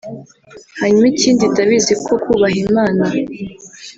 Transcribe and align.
hanyuma 0.79 1.05
ikindi 1.13 1.43
ndabizi 1.51 1.93
ko 2.03 2.11
bubaha 2.21 2.57
Imana 2.65 3.05